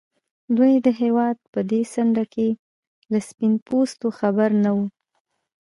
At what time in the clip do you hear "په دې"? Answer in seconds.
1.51-1.81